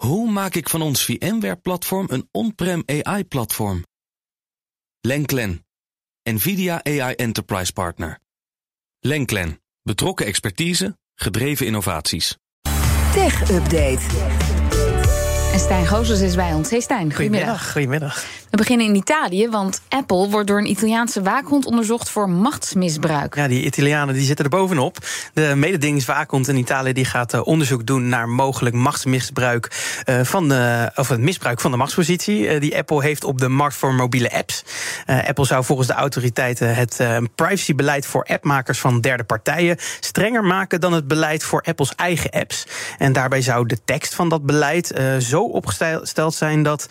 Hoe 0.00 0.30
maak 0.30 0.54
ik 0.54 0.68
van 0.68 0.82
ons 0.82 1.04
VMware-platform 1.04 2.06
een 2.10 2.28
on-prem 2.30 2.82
AI-platform? 2.86 3.84
Lenklen, 5.00 5.66
NVIDIA 6.22 6.84
AI 6.84 7.14
Enterprise 7.14 7.72
Partner. 7.72 8.18
Lenklen, 9.00 9.60
betrokken 9.82 10.26
expertise, 10.26 10.98
gedreven 11.14 11.66
innovaties. 11.66 12.36
Tech 13.12 13.50
Update. 13.50 14.00
En 15.52 15.60
Stijn 15.60 15.86
Gozes 15.86 16.20
is 16.20 16.34
bij 16.34 16.54
ons. 16.54 16.70
Hey 16.70 16.80
Stijn, 16.80 17.14
goedemiddag. 17.14 17.72
Goedemiddag. 17.72 18.24
We 18.50 18.56
beginnen 18.56 18.86
in 18.86 18.94
Italië, 18.94 19.48
want 19.48 19.80
Apple 19.88 20.28
wordt 20.28 20.46
door 20.46 20.58
een 20.58 20.70
Italiaanse 20.70 21.22
waakhond 21.22 21.66
onderzocht 21.66 22.10
voor 22.10 22.30
machtsmisbruik. 22.30 23.34
Ja, 23.34 23.48
die 23.48 23.64
Italianen 23.64 24.14
die 24.14 24.24
zitten 24.24 24.44
er 24.44 24.50
bovenop. 24.50 24.96
De 25.34 25.52
mededingingswaakhond 25.56 26.48
in 26.48 26.56
Italië 26.56 26.92
die 26.92 27.04
gaat 27.04 27.34
uh, 27.34 27.46
onderzoek 27.46 27.86
doen 27.86 28.08
naar 28.08 28.28
mogelijk 28.28 28.74
machtsmisbruik 28.74 29.70
uh, 30.06 30.20
van 30.22 30.48
de, 30.48 30.90
of 30.94 31.08
het 31.08 31.20
misbruik 31.20 31.60
van 31.60 31.70
de 31.70 31.76
machtspositie 31.76 32.40
uh, 32.40 32.60
die 32.60 32.76
Apple 32.76 33.02
heeft 33.02 33.24
op 33.24 33.38
de 33.38 33.48
markt 33.48 33.74
voor 33.74 33.94
mobiele 33.94 34.32
apps. 34.32 34.64
Apple 35.06 35.44
zou 35.44 35.64
volgens 35.64 35.88
de 35.88 35.94
autoriteiten 35.94 36.74
het 36.74 37.00
privacybeleid 37.34 38.06
voor 38.06 38.24
appmakers 38.24 38.78
van 38.80 39.00
derde 39.00 39.24
partijen 39.24 39.76
strenger 40.00 40.44
maken 40.44 40.80
dan 40.80 40.92
het 40.92 41.08
beleid 41.08 41.44
voor 41.44 41.62
Apples 41.62 41.94
eigen 41.94 42.30
apps. 42.30 42.66
En 42.98 43.12
daarbij 43.12 43.42
zou 43.42 43.66
de 43.66 43.78
tekst 43.84 44.14
van 44.14 44.28
dat 44.28 44.46
beleid 44.46 45.00
zo 45.18 45.42
opgesteld 45.42 46.34
zijn 46.34 46.62
dat 46.62 46.88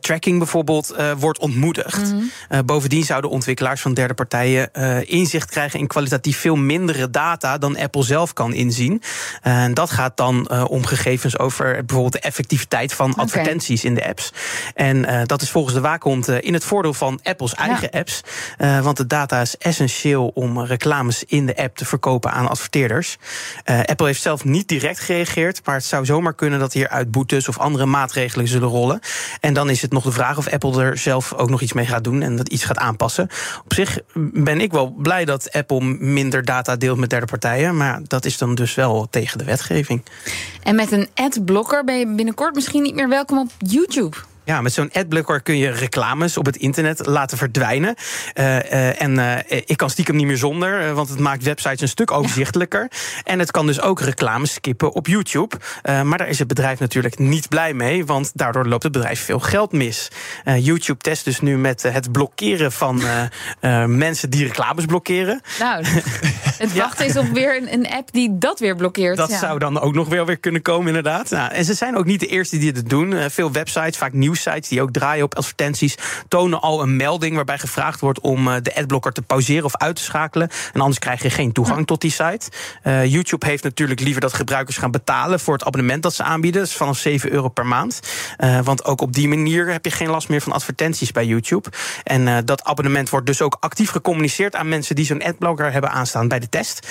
tracking 0.00 0.38
bijvoorbeeld 0.38 0.94
uh, 1.02 1.12
wordt 1.18 1.38
ontmoedigd. 1.38 1.98
Mm 1.98 2.18
-hmm. 2.18 2.30
uh, 2.50 2.58
bovendien 2.64 3.04
zouden 3.04 3.30
ontwikkelaars 3.30 3.80
van 3.80 3.94
derde 3.94 4.14
partijen 4.14 4.68
uh, 4.72 5.10
inzicht 5.10 5.50
krijgen 5.50 5.78
in 5.78 5.86
kwalitatief 5.86 6.38
veel 6.38 6.56
mindere 6.56 7.10
data 7.10 7.58
dan 7.58 7.78
Apple 7.78 8.02
zelf 8.02 8.32
kan 8.32 8.54
inzien. 8.54 9.02
En 9.42 9.74
dat 9.74 9.90
gaat 9.90 10.16
dan 10.16 10.50
om 10.68 10.84
gegevens 10.84 11.38
over 11.38 11.84
bijvoorbeeld 11.84 12.12
de 12.12 12.20
effectiviteit 12.28 12.94
van 12.94 13.10
okay. 13.10 13.24
advertenties 13.24 13.84
in 13.84 13.94
de 13.94 14.08
apps. 14.08 14.32
En 14.74 15.26
dat 15.26 15.42
is 15.42 15.50
volgens 15.50 15.74
de 15.74 15.80
waakhond 15.80 16.28
in 16.28 16.52
het 16.52 16.64
voordeel 16.64 16.94
van 16.94 17.20
Apples 17.22 17.54
eigen 17.54 17.88
ja. 17.92 17.98
apps. 17.98 18.20
want 18.82 18.96
de 18.96 19.06
data 19.06 19.40
is 19.40 19.56
essentieel 19.56 20.30
om 20.34 20.60
reclames 20.60 21.24
in 21.24 21.46
de 21.46 21.56
app 21.56 21.76
te 21.76 21.84
verkopen 21.84 22.32
aan 22.32 22.48
adverteerders. 22.48 23.16
Apple 23.64 24.06
heeft 24.06 24.22
zelf 24.22 24.44
niet 24.44 24.68
direct 24.68 25.00
gereageerd, 25.00 25.60
maar 25.64 25.74
het 25.74 25.84
zou 25.84 26.04
zomaar 26.04 26.34
kunnen 26.34 26.58
dat 26.58 26.72
hieruit 26.72 27.10
boetes 27.10 27.48
of 27.48 27.58
andere 27.58 27.86
maatregelen 27.86 28.48
zullen 28.48 28.68
rollen. 28.68 29.00
En 29.40 29.54
dan 29.54 29.70
is 29.70 29.82
het 29.82 29.92
nog 29.92 30.04
de 30.04 30.12
vraag 30.12 30.38
of 30.38 30.48
Apple 30.48 30.82
er 30.82 30.91
zelf 30.98 31.34
ook 31.34 31.50
nog 31.50 31.60
iets 31.60 31.72
mee 31.72 31.86
gaat 31.86 32.04
doen 32.04 32.22
en 32.22 32.36
dat 32.36 32.48
iets 32.48 32.64
gaat 32.64 32.78
aanpassen. 32.78 33.28
Op 33.64 33.72
zich 33.72 33.98
ben 34.14 34.60
ik 34.60 34.72
wel 34.72 34.90
blij 34.90 35.24
dat 35.24 35.52
Apple 35.52 35.80
minder 35.98 36.44
data 36.44 36.76
deelt 36.76 36.98
met 36.98 37.10
derde 37.10 37.26
partijen, 37.26 37.76
maar 37.76 38.00
dat 38.06 38.24
is 38.24 38.38
dan 38.38 38.54
dus 38.54 38.74
wel 38.74 39.06
tegen 39.10 39.38
de 39.38 39.44
wetgeving. 39.44 40.02
En 40.62 40.74
met 40.74 40.92
een 40.92 41.08
adblocker 41.14 41.84
ben 41.84 41.98
je 41.98 42.14
binnenkort 42.14 42.54
misschien 42.54 42.82
niet 42.82 42.94
meer 42.94 43.08
welkom 43.08 43.38
op 43.38 43.50
YouTube. 43.58 44.16
Ja, 44.44 44.60
met 44.60 44.72
zo'n 44.72 44.92
adblocker 44.92 45.42
kun 45.42 45.56
je 45.56 45.70
reclames 45.70 46.36
op 46.36 46.46
het 46.46 46.56
internet 46.56 47.06
laten 47.06 47.38
verdwijnen. 47.38 47.94
Uh, 48.34 48.44
uh, 48.44 49.02
en 49.02 49.18
uh, 49.18 49.36
ik 49.46 49.76
kan 49.76 49.90
stiekem 49.90 50.16
niet 50.16 50.26
meer 50.26 50.36
zonder, 50.36 50.94
want 50.94 51.08
het 51.08 51.18
maakt 51.18 51.42
websites 51.42 51.80
een 51.80 51.88
stuk 51.88 52.10
overzichtelijker. 52.10 52.88
Ja. 52.90 53.22
En 53.24 53.38
het 53.38 53.50
kan 53.50 53.66
dus 53.66 53.80
ook 53.80 54.00
reclames 54.00 54.52
skippen 54.52 54.92
op 54.92 55.06
YouTube. 55.06 55.56
maar 55.82 56.18
daar 56.18 56.28
is 56.28 56.38
het 56.38 56.48
bedrijf 56.48 56.78
natuurlijk 56.78 57.18
niet 57.18 57.48
blij 57.48 57.74
mee, 57.74 58.04
want 58.06 58.30
daardoor 58.34 58.66
loopt 58.66 58.82
het 58.82 58.92
bedrijf 58.92 59.20
veel 59.20 59.40
geld 59.40 59.72
mis. 59.72 60.08
YouTube 60.44 60.98
test 60.98 61.24
dus 61.24 61.40
nu 61.40 61.58
met 61.58 61.82
het 61.82 62.12
blokkeren 62.12 62.72
van 62.72 63.02
mensen 63.86 64.30
die 64.30 64.44
reclames 64.44 64.84
blokkeren. 64.84 65.40
Nou, 65.58 65.84
het 66.58 66.74
wachten 66.82 67.06
is 67.06 67.16
op 67.16 67.28
weer 67.32 67.56
een, 67.56 67.72
een, 67.72 67.90
app 67.90 68.12
die 68.12 68.38
dat 68.38 68.58
weer 68.58 68.76
blokkeert. 68.76 69.16
Dat 69.16 69.30
ja. 69.30 69.38
zou 69.38 69.58
dan 69.58 69.80
ook 69.80 69.94
nog 69.94 70.08
wel 70.08 70.26
weer 70.26 70.38
kunnen 70.38 70.62
komen, 70.62 70.86
inderdaad. 70.86 71.30
Nou, 71.30 71.52
en 71.52 71.64
ze 71.64 71.74
zijn 71.74 71.96
ook 71.96 72.04
niet 72.04 72.20
de 72.20 72.26
eerste 72.26 72.58
die 72.58 72.72
dit 72.72 72.88
doen. 72.88 73.30
veel 73.30 73.52
websites, 73.52 73.96
vaak 73.96 74.12
nieuws 74.12 74.31
sites 74.36 74.68
die 74.68 74.82
ook 74.82 74.92
draaien 74.92 75.24
op 75.24 75.34
advertenties 75.34 75.94
tonen 76.28 76.60
al 76.60 76.82
een 76.82 76.96
melding 76.96 77.34
waarbij 77.34 77.58
gevraagd 77.58 78.00
wordt 78.00 78.20
om 78.20 78.44
de 78.62 78.74
adblocker 78.74 79.12
te 79.12 79.22
pauzeren 79.22 79.64
of 79.64 79.76
uit 79.76 79.96
te 79.96 80.02
schakelen. 80.02 80.50
En 80.72 80.80
anders 80.80 80.98
krijg 80.98 81.22
je 81.22 81.30
geen 81.30 81.52
toegang 81.52 81.78
ja. 81.78 81.84
tot 81.84 82.00
die 82.00 82.10
site. 82.10 82.50
Uh, 82.84 83.04
YouTube 83.04 83.46
heeft 83.46 83.62
natuurlijk 83.62 84.00
liever 84.00 84.20
dat 84.20 84.32
gebruikers 84.32 84.76
gaan 84.76 84.90
betalen 84.90 85.40
voor 85.40 85.54
het 85.54 85.64
abonnement 85.64 86.02
dat 86.02 86.14
ze 86.14 86.22
aanbieden. 86.22 86.60
Dat 86.60 86.70
is 86.70 86.76
vanaf 86.76 86.98
7 86.98 87.32
euro 87.32 87.48
per 87.48 87.66
maand. 87.66 88.00
Uh, 88.38 88.60
want 88.64 88.84
ook 88.84 89.00
op 89.00 89.12
die 89.12 89.28
manier 89.28 89.72
heb 89.72 89.84
je 89.84 89.90
geen 89.90 90.08
last 90.08 90.28
meer 90.28 90.40
van 90.40 90.52
advertenties 90.52 91.12
bij 91.12 91.26
YouTube. 91.26 91.68
En 92.04 92.26
uh, 92.26 92.38
dat 92.44 92.64
abonnement 92.64 93.10
wordt 93.10 93.26
dus 93.26 93.42
ook 93.42 93.56
actief 93.60 93.90
gecommuniceerd 93.90 94.56
aan 94.56 94.68
mensen 94.68 94.94
die 94.94 95.04
zo'n 95.04 95.22
adblocker 95.22 95.72
hebben 95.72 95.90
aanstaan 95.90 96.28
bij 96.28 96.38
de 96.38 96.48
test. 96.48 96.86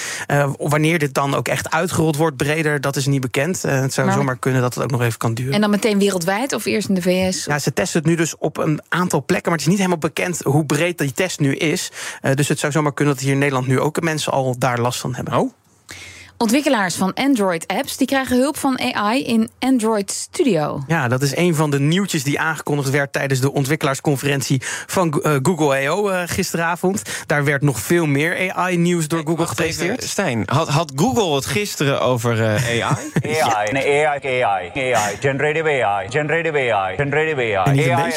wanneer 0.58 1.00
dit 1.00 1.14
dan 1.14 1.36
ook 1.36 1.48
echt 1.48 1.72
uitgerold 1.72 2.16
wordt 2.16 2.38
breder, 2.38 2.82
dat 2.82 2.96
is 2.96 3.06
niet 3.06 3.22
bekend. 3.22 3.62
het 3.62 3.94
zou 3.94 4.08
maar... 4.08 4.16
zomaar 4.16 4.38
kunnen 4.38 4.62
dat 4.62 4.74
het 4.74 4.84
ook 4.84 4.92
nog 4.92 5.02
even 5.02 5.18
kan 5.18 5.34
duren. 5.34 5.54
En 5.54 5.62
dan 5.62 5.70
meteen 5.70 6.00
wereldwijd 6.00 6.54
of 6.54 6.66
eerst 6.66 6.90
in 6.90 6.96
de 6.96 7.02
VS? 7.02 7.31
Ja, 7.32 7.60
ze 7.60 7.74
testen 7.74 8.00
het 8.00 8.10
nu 8.10 8.16
dus 8.16 8.38
op 8.38 8.58
een 8.58 8.82
aantal 8.90 9.26
plekken, 9.26 9.50
maar 9.50 9.60
het 9.60 9.68
is 9.68 9.74
niet 9.74 9.84
helemaal 9.84 10.10
bekend 10.10 10.40
hoe 10.40 10.66
breed 10.66 10.98
die 10.98 11.14
test 11.14 11.40
nu 11.40 11.56
is. 11.56 11.92
Uh, 12.22 12.34
dus 12.34 12.48
het 12.48 12.60
zou 12.60 12.72
zomaar 12.72 12.94
kunnen 12.94 13.14
dat 13.14 13.24
hier 13.24 13.34
in 13.34 13.40
Nederland 13.40 13.68
nu 13.68 13.80
ook 13.80 14.02
mensen 14.02 14.32
al 14.32 14.56
daar 14.58 14.80
last 14.80 15.00
van 15.00 15.16
hebben. 15.16 15.34
Oh. 15.34 15.52
Ontwikkelaars 16.42 16.96
van 16.96 17.14
Android-apps 17.14 17.98
die 17.98 18.08
krijgen 18.08 18.38
hulp 18.38 18.58
van 18.58 18.80
AI 18.94 19.24
in 19.24 19.50
Android 19.60 20.12
Studio. 20.12 20.84
Ja, 20.88 21.08
dat 21.08 21.22
is 21.22 21.36
een 21.36 21.56
van 21.56 21.72
de 21.72 21.80
nieuwtjes 21.80 22.24
die 22.24 22.40
aangekondigd 22.40 22.90
werd 22.90 23.14
tijdens 23.14 23.40
de 23.40 23.52
ontwikkelaarsconferentie 23.52 24.62
van 24.88 25.22
uh, 25.24 25.36
Google 25.42 25.82
I.O. 25.82 26.10
Uh, 26.10 26.22
gisteravond. 26.26 27.02
Daar 27.26 27.44
werd 27.44 27.62
nog 27.62 27.80
veel 27.80 28.06
meer 28.06 28.52
AI-nieuws 28.54 29.08
door 29.08 29.22
Google 29.26 29.48
gepresenteerd. 29.48 30.04
Stijn, 30.04 30.44
had, 30.46 30.68
had, 30.68 30.92
Google 30.96 31.36
het 31.36 31.46
gisteren 31.46 32.02
over 32.02 32.38
uh, 32.38 32.84
AI? 32.84 33.12
AI, 33.42 33.72
nee, 33.72 34.08
AI, 34.08 34.44
AI, 34.44 34.94
AI, 34.94 35.16
generative 35.20 35.84
AI, 35.84 36.10
generative 36.10 36.74
AI, 36.74 36.96
generative 36.96 37.58
AI. 37.58 37.92
AI, 37.92 38.12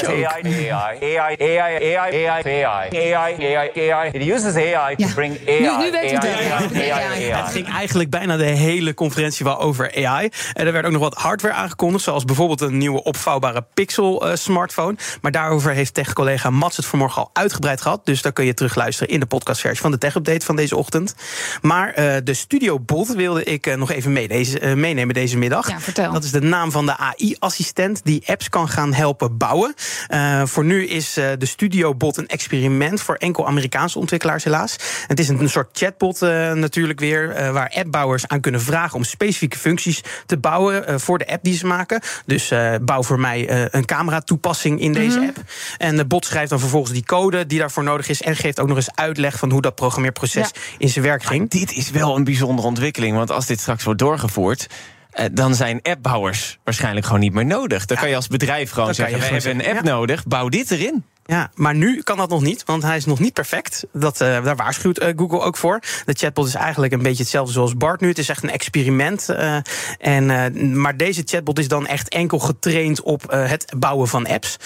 AI. 0.71 1.17
AI, 1.17 1.57
AI, 1.57 1.97
AI, 1.97 2.27
AI, 2.27 2.65
AI, 2.65 3.15
AI, 3.15 3.57
AI, 3.57 3.91
AI. 3.91 4.11
It 4.13 4.29
uses 4.29 4.55
AI 4.55 4.97
to 4.97 5.09
bring 5.15 5.39
AI. 5.49 5.61
Nu- 5.61 5.85
nu 5.85 5.91
weet 5.91 6.11
u 6.11 6.15
het, 6.15 6.25
AI, 6.25 6.45
hè? 6.45 6.55
AI, 6.55 6.69
Met 6.73 6.83
AI, 6.83 6.91
AI. 6.91 7.33
AI. 7.33 7.43
Het 7.43 7.53
ging 7.53 7.69
eigenlijk 7.69 8.11
bijna 8.19 8.37
de 8.37 8.45
hele 8.45 8.95
conferentie 8.95 9.45
wel 9.45 9.61
over 9.61 10.07
AI. 10.07 10.29
En 10.53 10.67
er 10.67 10.73
werd 10.73 10.87
ook 10.87 10.93
nog 10.93 11.01
wat 11.01 11.15
hardware 11.15 11.55
aangekondigd, 11.55 12.05
zoals 12.05 12.25
bijvoorbeeld 12.25 12.61
een 12.61 12.79
nieuwe 12.79 13.03
opvouwbare 13.03 13.65
Pixel 13.75 14.29
eh, 14.29 14.37
smartphone. 14.37 14.97
Maar 15.21 15.33
daarover 15.33 15.73
heeft 15.73 15.95
tech-collega 15.95 16.51
Mats 16.51 16.77
het 16.77 16.87
vanmorgen 16.87 17.23
al 17.23 17.31
uitgebreid 17.33 17.81
gehad. 17.81 18.07
Dus 18.07 18.23
daar 18.23 18.33
kun 18.33 18.45
je 18.45 18.55
terugluisteren 18.55 19.13
in 19.13 19.21
de 19.21 19.27
podcastversie 19.27 19.81
van 19.81 19.91
de 19.91 19.99
tech-update 19.99 20.45
van 20.45 20.57
deze 20.57 20.77
ochtend. 20.77 21.15
Maar 21.63 21.89
eh, 21.89 22.17
de 22.25 22.35
Studio 22.35 22.81
Bot 22.81 23.15
wilde 23.15 23.45
ik 23.45 23.67
eh, 23.67 23.77
nog 23.77 23.91
even 23.91 24.13
mee 24.13 24.29
deze, 24.29 24.75
meenemen 24.77 25.15
deze 25.15 25.39
middag. 25.39 25.69
Ja, 25.69 25.81
vertel. 25.81 26.13
Dat 26.13 26.25
is 26.25 26.31
de 26.31 26.41
naam 26.41 26.71
van 26.71 26.87
de 26.87 26.97
AI-assistent 26.97 28.05
die 28.05 28.23
apps 28.27 28.49
kan 28.49 28.69
gaan 28.69 28.93
helpen 28.93 29.37
bouwen. 29.37 29.75
Voor 30.45 30.65
nu 30.65 30.87
is 30.87 31.13
de 31.13 31.47
Studio 31.47 31.95
Bot 31.95 32.17
een 32.17 32.29
experiment 32.29 33.01
voor 33.01 33.15
enkel 33.15 33.47
Amerikaanse 33.47 33.99
ontwikkelaars 33.99 34.45
helaas. 34.45 34.77
Het 35.07 35.19
is 35.19 35.29
een, 35.29 35.41
een 35.41 35.49
soort 35.49 35.69
chatbot 35.79 36.21
natuurlijk 36.55 37.01
weer, 37.01 37.53
waar 37.53 37.73
appbouwers 37.75 38.04
aan 38.27 38.41
kunnen 38.41 38.61
vragen 38.61 38.97
om 38.97 39.05
specifieke 39.05 39.59
functies 39.59 40.01
te 40.27 40.39
bouwen 40.39 40.87
eh, 40.87 40.99
voor 40.99 41.19
de 41.19 41.27
app 41.27 41.45
die 41.45 41.57
ze 41.57 41.67
maken. 41.67 42.01
Dus 42.27 42.51
eh, 42.51 42.75
bouw 42.83 43.03
voor 43.03 43.21
mij 43.21 43.49
eh, 43.49 43.65
een 43.71 43.85
camera-toepassing 43.85 44.81
in 44.81 44.93
deze 44.93 45.21
app. 45.21 45.37
En 45.79 45.97
de 45.97 46.07
bot 46.07 46.25
schrijft 46.25 46.51
dan 46.51 46.59
vervolgens 46.59 46.93
die 46.93 47.05
code 47.05 47.47
die 47.47 47.59
daarvoor 47.59 47.85
nodig 47.85 48.09
is 48.09 48.23
en 48.23 48.37
geeft 48.37 48.61
ook 48.61 48.69
nog 48.69 48.77
eens 48.77 48.95
uitleg 48.95 49.39
van 49.39 49.51
hoe 49.51 49.61
dat 49.61 49.75
programmeerproces 49.75 50.51
in 50.79 50.89
zijn 50.89 51.05
werk 51.05 51.23
ging. 51.23 51.51
Dit 51.51 51.73
is 51.73 51.91
wel 51.91 52.17
een 52.17 52.25
bijzondere 52.25 52.69
ontwikkeling, 52.69 53.17
want 53.17 53.31
als 53.31 53.47
dit 53.47 53.61
straks 53.61 53.85
wordt 53.85 54.01
doorgevoerd. 54.01 54.67
Dan 55.33 55.55
zijn 55.55 55.81
appbouwers 55.83 56.59
waarschijnlijk 56.65 57.07
gewoon 57.07 57.21
niet 57.21 57.33
meer 57.33 57.47
nodig. 57.47 57.85
Dan 57.85 57.97
kan 57.97 58.09
je 58.09 58.17
als 58.17 58.29
bedrijf 58.29 58.71
gewoon 58.71 58.87
Dan 58.87 58.95
zeggen: 58.95 59.19
we 59.19 59.25
hebben 59.25 59.69
een 59.69 59.77
app 59.77 59.85
nodig, 59.85 60.25
bouw 60.27 60.49
dit 60.49 60.71
erin. 60.71 61.05
Ja, 61.27 61.51
maar 61.55 61.75
nu 61.75 62.03
kan 62.03 62.17
dat 62.17 62.29
nog 62.29 62.43
niet, 62.43 62.63
want 62.65 62.83
hij 62.83 62.97
is 62.97 63.05
nog 63.05 63.19
niet 63.19 63.33
perfect. 63.33 63.85
Dat, 63.93 64.21
eh, 64.21 64.45
daar 64.45 64.57
waarschuwt 64.57 64.99
eh, 64.99 65.13
Google 65.17 65.41
ook 65.41 65.57
voor. 65.57 65.81
De 66.05 66.13
chatbot 66.13 66.47
is 66.47 66.55
eigenlijk 66.55 66.93
een 66.93 67.03
beetje 67.03 67.23
hetzelfde 67.23 67.53
zoals 67.53 67.77
Bart 67.77 68.01
nu. 68.01 68.09
Het 68.09 68.19
is 68.19 68.29
echt 68.29 68.43
een 68.43 68.51
experiment. 68.51 69.29
eh, 69.29 69.57
en, 69.99 70.81
maar 70.81 70.97
deze 70.97 71.23
chatbot 71.25 71.59
is 71.59 71.69
dan 71.69 71.87
echt 71.87 72.09
enkel 72.09 72.39
getraind 72.39 73.03
op 73.03 73.23
het 73.31 73.73
bouwen 73.77 74.09
van 74.09 74.27
apps. 74.27 74.57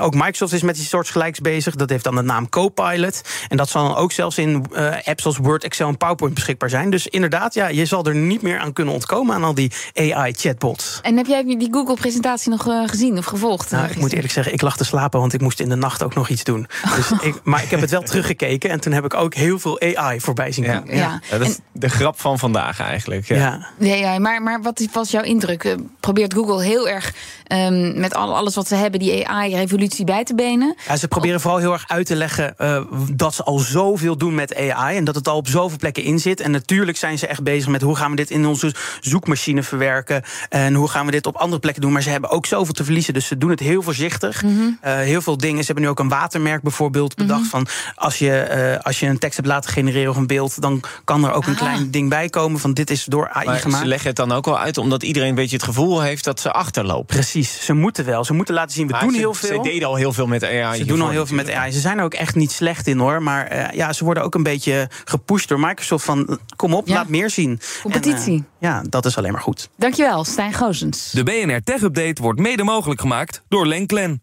Ook 0.00 0.14
Microsoft 0.14 0.52
is 0.52 0.62
met 0.62 0.74
die 0.74 0.84
soortgelijks 0.84 1.40
bezig. 1.40 1.74
Dat 1.74 1.90
heeft 1.90 2.04
dan 2.04 2.14
de 2.14 2.22
naam 2.22 2.48
Copilot. 2.48 3.20
En 3.48 3.56
dat 3.56 3.68
zal 3.68 3.88
dan 3.88 3.96
ook 3.96 4.12
zelfs 4.12 4.38
in 4.38 4.64
apps 5.04 5.24
als 5.26 5.36
Word, 5.36 5.64
Excel 5.64 5.88
en 5.88 5.96
PowerPoint 5.96 6.34
beschikbaar 6.34 6.70
zijn. 6.70 6.90
Dus 6.90 7.06
inderdaad, 7.06 7.54
ja, 7.54 7.68
je 7.68 7.84
zal 7.84 8.04
er 8.04 8.14
niet 8.14 8.42
meer 8.42 8.58
aan 8.58 8.72
kunnen 8.72 8.94
ontkomen 8.94 9.34
aan 9.34 9.44
al 9.44 9.54
die 9.54 9.72
AI-chatbots. 9.94 10.98
En 11.02 11.16
heb 11.16 11.26
jij 11.26 11.44
die 11.44 11.68
Google-presentatie 11.72 12.50
nog 12.50 12.62
gezien 12.86 13.18
of 13.18 13.24
gevolgd? 13.24 13.70
Nou, 13.70 13.88
ik 13.88 13.96
moet 13.96 14.12
eerlijk 14.12 14.32
zeggen, 14.32 14.52
ik 14.52 14.60
lag 14.60 14.76
te 14.76 14.84
slapen, 14.84 15.20
want 15.20 15.32
ik 15.32 15.40
moest 15.40 15.60
in 15.60 15.68
de 15.68 15.74
nacht 15.74 15.99
echt 16.00 16.10
ook 16.10 16.14
nog 16.14 16.28
iets 16.28 16.44
doen. 16.44 16.66
Dus 16.96 17.10
ik, 17.28 17.34
maar 17.44 17.62
ik 17.62 17.70
heb 17.70 17.80
het 17.80 17.90
wel 17.90 18.02
teruggekeken 18.02 18.70
en 18.70 18.80
toen 18.80 18.92
heb 18.92 19.04
ik 19.04 19.14
ook 19.14 19.34
heel 19.34 19.58
veel 19.58 19.80
AI 19.94 20.20
voorbij 20.20 20.52
zien 20.52 20.64
Ja. 20.64 20.78
komen. 20.78 20.96
Ja. 20.96 21.20
Ja, 21.30 21.38
dat 21.38 21.48
is 21.48 21.58
de 21.72 21.88
grap 21.88 22.20
van 22.20 22.38
vandaag 22.38 22.80
eigenlijk. 22.80 23.26
Ja. 23.28 23.66
Ja. 23.78 24.18
Maar, 24.18 24.42
maar 24.42 24.62
wat 24.62 24.86
was 24.92 25.10
jouw 25.10 25.22
indruk? 25.22 25.64
Eh, 25.64 25.74
Probeert 26.00 26.34
Google 26.34 26.62
heel 26.62 26.88
erg 26.88 27.12
ehm, 27.46 28.00
met 28.00 28.14
al, 28.14 28.36
alles 28.36 28.54
wat 28.54 28.68
ze 28.68 28.74
hebben, 28.74 29.00
die 29.00 29.28
AI-revolutie 29.28 30.04
bij 30.04 30.24
te 30.24 30.34
benen? 30.34 30.76
Ja, 30.88 30.96
ze 30.96 31.08
proberen 31.08 31.40
vooral 31.40 31.58
heel 31.58 31.72
erg 31.72 31.84
uit 31.86 32.06
te 32.06 32.16
leggen 32.16 32.58
eh, 32.58 32.82
dat 33.12 33.34
ze 33.34 33.42
al 33.44 33.58
zoveel 33.58 34.16
doen 34.16 34.34
met 34.34 34.56
AI 34.56 34.96
en 34.96 35.04
dat 35.04 35.14
het 35.14 35.28
al 35.28 35.36
op 35.36 35.48
zoveel 35.48 35.78
plekken 35.78 36.02
in 36.02 36.18
zit. 36.18 36.40
En 36.40 36.50
natuurlijk 36.50 36.96
zijn 36.96 37.18
ze 37.18 37.26
echt 37.26 37.42
bezig 37.42 37.68
met 37.68 37.82
hoe 37.82 37.96
gaan 37.96 38.10
we 38.10 38.16
dit 38.16 38.30
in 38.30 38.46
onze 38.46 38.74
zoekmachine 39.00 39.62
verwerken 39.62 40.22
en 40.48 40.74
hoe 40.74 40.88
gaan 40.88 41.06
we 41.06 41.12
dit 41.12 41.26
op 41.26 41.36
andere 41.36 41.60
plekken 41.60 41.82
doen. 41.82 41.92
Maar 41.92 42.02
ze 42.02 42.10
hebben 42.10 42.30
ook 42.30 42.46
zoveel 42.46 42.74
te 42.74 42.84
verliezen, 42.84 43.14
dus 43.14 43.26
ze 43.26 43.38
doen 43.38 43.50
het 43.50 43.60
heel 43.60 43.82
voorzichtig. 43.82 44.42
Eh, 44.80 44.94
heel 44.94 45.22
veel 45.22 45.36
dingen. 45.36 45.58
Ze 45.60 45.64
hebben 45.64 45.84
nu 45.84 45.89
ook 45.90 45.98
een 45.98 46.08
watermerk 46.08 46.62
bijvoorbeeld 46.62 47.14
bedacht 47.14 47.46
van 47.46 47.66
als 47.94 48.18
je, 48.18 48.36
eh, 48.40 48.78
als 48.84 49.00
je 49.00 49.06
een 49.06 49.18
tekst 49.18 49.36
hebt 49.36 49.48
laten 49.48 49.70
genereren 49.70 50.10
of 50.10 50.16
een 50.16 50.26
beeld, 50.26 50.60
dan 50.62 50.82
kan 51.04 51.24
er 51.24 51.32
ook 51.32 51.46
een 51.46 51.52
Ah. 51.52 51.58
klein 51.58 51.90
ding 51.90 52.08
bij 52.08 52.28
komen 52.28 52.60
van 52.60 52.72
dit 52.72 52.90
is 52.90 53.04
door 53.04 53.28
AI 53.28 53.46
Maar 53.46 53.56
gemaakt. 53.56 53.82
ze 53.82 53.88
leggen 53.88 54.06
het 54.08 54.16
dan 54.16 54.32
ook 54.32 54.46
al 54.46 54.58
uit 54.58 54.78
omdat 54.78 55.02
iedereen 55.02 55.28
een 55.28 55.34
beetje 55.34 55.56
het 55.56 55.64
gevoel 55.64 56.00
heeft 56.00 56.24
dat 56.24 56.40
ze 56.40 56.52
achterlopen. 56.52 57.06
Precies, 57.06 57.64
ze 57.64 57.72
moeten 57.72 58.04
wel. 58.04 58.24
Ze 58.24 58.32
moeten 58.32 58.54
laten 58.54 58.72
zien, 58.74 58.86
we 58.86 58.92
Maar 58.92 59.00
doen 59.00 59.10
ze, 59.12 59.18
heel 59.18 59.34
veel. 59.34 59.64
Ze 59.64 59.70
deden 59.70 59.88
al 59.88 59.94
heel 59.94 60.12
veel 60.12 60.26
met 60.26 60.44
AI. 60.44 60.78
Ze 60.78 60.84
doen 60.84 61.00
al 61.00 61.08
heel 61.10 61.26
veel 61.26 61.36
met. 61.36 61.50
AI. 61.50 61.72
Ze 61.72 61.80
zijn 61.80 61.98
er 61.98 62.04
ook 62.04 62.14
echt 62.14 62.34
niet 62.34 62.52
slecht 62.52 62.86
in 62.86 62.98
hoor. 62.98 63.22
Maar 63.22 63.46
eh, 63.46 63.76
ja, 63.76 63.92
ze 63.92 64.04
worden 64.04 64.22
ook 64.22 64.34
een 64.34 64.42
beetje 64.42 64.88
gepusht 65.04 65.48
door 65.48 65.60
Microsoft 65.60 66.04
van 66.04 66.38
kom 66.56 66.74
op, 66.74 66.88
Ja. 66.88 66.94
laat 66.94 67.08
meer 67.08 67.30
zien. 67.30 67.60
Competitie. 67.82 68.34
En, 68.36 68.46
eh, 68.60 68.68
ja, 68.70 68.82
dat 68.88 69.04
is 69.06 69.16
alleen 69.16 69.32
maar 69.32 69.40
goed. 69.40 69.68
Dankjewel, 69.76 70.24
Stijn 70.24 70.52
Goosens. 70.52 71.10
De 71.10 71.22
BNR 71.22 71.62
Tech 71.64 71.82
Update 71.82 72.22
wordt 72.22 72.38
mede 72.40 72.62
mogelijk 72.64 73.00
gemaakt 73.00 73.42
door 73.48 73.66
Lenklen. 73.66 74.22